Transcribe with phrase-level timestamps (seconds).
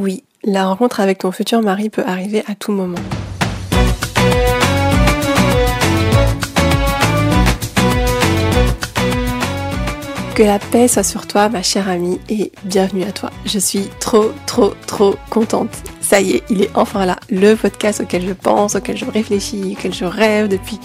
[0.00, 3.00] Oui, la rencontre avec ton futur mari peut arriver à tout moment.
[10.36, 13.30] Que la paix soit sur toi, ma chère amie, et bienvenue à toi.
[13.44, 15.82] Je suis trop, trop, trop contente.
[16.00, 19.74] Ça y est, il est enfin là, le podcast auquel je pense, auquel je réfléchis,
[19.76, 20.78] auquel je rêve depuis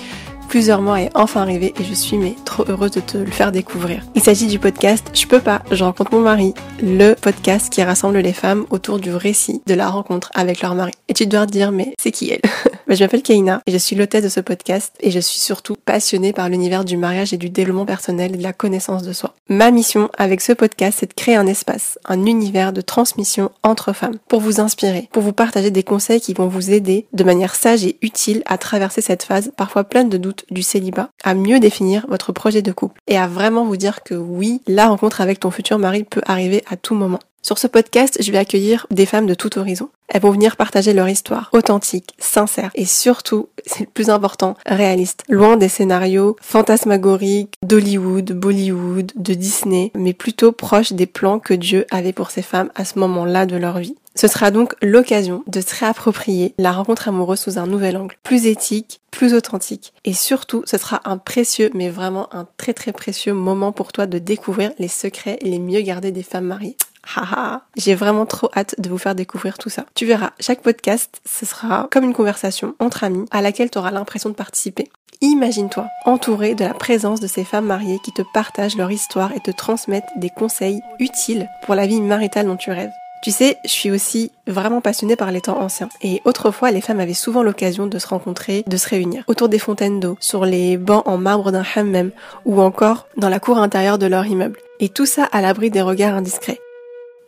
[0.54, 3.52] plusieurs mois est enfin arrivé et je suis mais trop heureuse de te le faire
[3.52, 4.04] découvrir.
[4.14, 8.20] Il s'agit du podcast Je peux pas, je rencontre mon mari, le podcast qui rassemble
[8.20, 10.92] les femmes autour du récit de la rencontre avec leur mari.
[11.08, 12.42] Et tu dois te dire mais c'est qui elle?
[12.96, 16.32] Je m'appelle Kaina et je suis l'hôtesse de ce podcast et je suis surtout passionnée
[16.32, 19.34] par l'univers du mariage et du développement personnel et de la connaissance de soi.
[19.50, 23.94] Ma mission avec ce podcast c'est de créer un espace, un univers de transmission entre
[23.94, 27.56] femmes pour vous inspirer, pour vous partager des conseils qui vont vous aider de manière
[27.56, 31.60] sage et utile à traverser cette phase parfois pleine de doutes du célibat, à mieux
[31.60, 35.40] définir votre projet de couple et à vraiment vous dire que oui, la rencontre avec
[35.40, 37.20] ton futur mari peut arriver à tout moment.
[37.46, 39.90] Sur ce podcast, je vais accueillir des femmes de tout horizon.
[40.14, 45.24] Elles vont venir partager leur histoire authentique, sincère et surtout, c'est le plus important, réaliste.
[45.28, 51.88] Loin des scénarios fantasmagoriques d'Hollywood, Bollywood, de Disney, mais plutôt proche des plans que Dieu
[51.90, 53.96] avait pour ces femmes à ce moment-là de leur vie.
[54.16, 58.46] Ce sera donc l'occasion de se réapproprier la rencontre amoureuse sous un nouvel angle, plus
[58.46, 59.94] éthique, plus authentique.
[60.06, 64.06] Et surtout, ce sera un précieux, mais vraiment un très très précieux moment pour toi
[64.06, 66.78] de découvrir les secrets les mieux gardés des femmes mariées.
[67.16, 69.86] Haha, j'ai vraiment trop hâte de vous faire découvrir tout ça.
[69.94, 73.92] Tu verras, chaque podcast, ce sera comme une conversation entre amis à laquelle tu auras
[73.92, 74.90] l'impression de participer.
[75.22, 79.40] Imagine-toi entouré de la présence de ces femmes mariées qui te partagent leur histoire et
[79.40, 82.92] te transmettent des conseils utiles pour la vie maritale dont tu rêves.
[83.24, 85.88] Tu sais, je suis aussi vraiment passionnée par les temps anciens.
[86.02, 89.60] Et autrefois, les femmes avaient souvent l'occasion de se rencontrer, de se réunir autour des
[89.60, 92.12] fontaines d'eau, sur les bancs en marbre d'un hammam
[92.44, 94.60] ou encore dans la cour intérieure de leur immeuble.
[94.82, 96.60] Et tout ça à l'abri des regards indiscrets.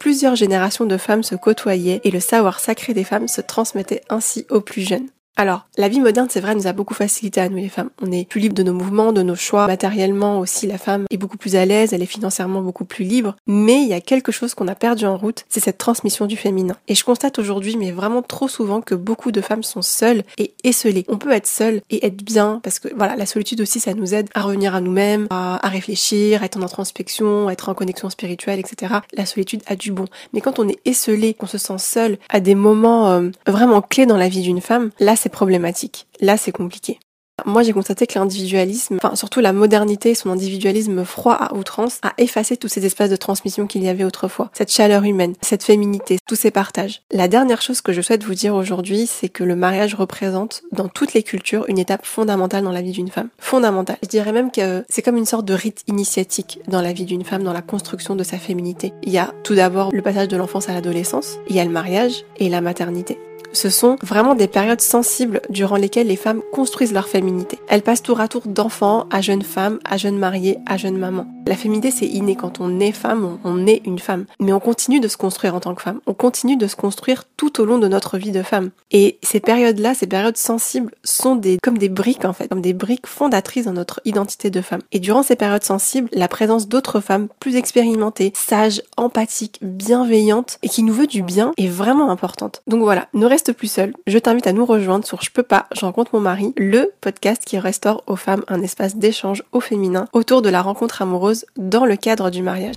[0.06, 4.46] Plusieurs générations de femmes se côtoyaient et le savoir sacré des femmes se transmettait ainsi
[4.52, 5.08] aux plus jeunes.
[5.38, 7.90] Alors, la vie moderne, c'est vrai, nous a beaucoup facilité à nous les femmes.
[8.02, 9.68] On est plus libre de nos mouvements, de nos choix.
[9.68, 13.36] Matériellement aussi, la femme est beaucoup plus à l'aise, elle est financièrement beaucoup plus libre.
[13.46, 16.38] Mais il y a quelque chose qu'on a perdu en route, c'est cette transmission du
[16.38, 16.78] féminin.
[16.88, 20.54] Et je constate aujourd'hui, mais vraiment trop souvent, que beaucoup de femmes sont seules et
[20.64, 21.04] esselées.
[21.10, 24.14] On peut être seule et être bien, parce que voilà, la solitude aussi, ça nous
[24.14, 28.10] aide à revenir à nous-mêmes, à, réfléchir, à être en introspection, à être en connexion
[28.10, 28.96] spirituelle, etc.
[29.14, 30.06] La solitude a du bon.
[30.32, 34.06] Mais quand on est esselé, qu'on se sent seul à des moments euh, vraiment clés
[34.06, 36.06] dans la vie d'une femme, là, c'est problématique.
[36.22, 37.00] Là, c'est compliqué.
[37.48, 42.14] Moi, j'ai constaté que l'individualisme, enfin surtout la modernité, son individualisme froid à outrance, a
[42.20, 44.52] effacé tous ces espaces de transmission qu'il y avait autrefois.
[44.54, 47.02] Cette chaleur humaine, cette féminité, tous ces partages.
[47.12, 50.90] La dernière chose que je souhaite vous dire aujourd'hui, c'est que le mariage représente, dans
[50.90, 53.30] toutes les cultures, une étape fondamentale dans la vie d'une femme.
[53.40, 53.98] Fondamentale.
[54.04, 57.26] Je dirais même que c'est comme une sorte de rite initiatique dans la vie d'une
[57.26, 58.94] femme, dans la construction de sa féminité.
[59.02, 61.72] Il y a tout d'abord le passage de l'enfance à l'adolescence, il y a le
[61.72, 63.18] mariage et la maternité.
[63.56, 67.58] Ce sont vraiment des périodes sensibles durant lesquelles les femmes construisent leur féminité.
[67.70, 71.28] Elles passent tour à tour d'enfants à jeunes femmes, à jeunes mariées, à jeunes mamans.
[71.48, 72.36] La féminité, c'est inné.
[72.36, 74.26] Quand on est femme, on, est une femme.
[74.40, 76.02] Mais on continue de se construire en tant que femme.
[76.08, 78.72] On continue de se construire tout au long de notre vie de femme.
[78.92, 82.74] Et ces périodes-là, ces périodes sensibles, sont des, comme des briques, en fait, comme des
[82.74, 84.82] briques fondatrices dans notre identité de femme.
[84.92, 90.70] Et durant ces périodes sensibles, la présence d'autres femmes plus expérimentées, sages, empathiques, bienveillantes et
[90.70, 92.64] qui nous veut du bien est vraiment importante.
[92.66, 95.86] Donc voilà, ne plus seul, je t'invite à nous rejoindre sur Je peux pas, je
[95.86, 100.42] rencontre mon mari, le podcast qui restaure aux femmes un espace d'échange au féminin autour
[100.42, 102.76] de la rencontre amoureuse dans le cadre du mariage.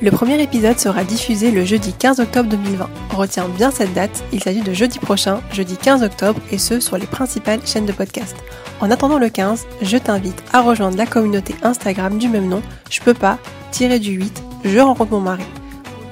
[0.00, 2.88] Le premier épisode sera diffusé le jeudi 15 octobre 2020.
[3.16, 6.96] Retiens bien cette date, il s'agit de jeudi prochain, jeudi 15 octobre, et ce sur
[6.96, 8.36] les principales chaînes de podcast.
[8.80, 13.00] En attendant le 15, je t'invite à rejoindre la communauté Instagram du même nom, je
[13.00, 13.38] peux pas,
[13.72, 15.44] tirer du 8, je rencontre mon mari.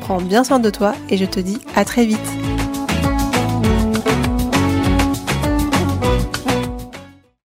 [0.00, 2.56] Prends bien soin de toi et je te dis à très vite.